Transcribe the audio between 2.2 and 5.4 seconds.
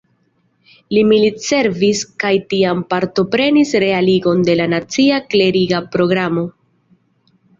kaj tiam partoprenis realigon de la nacia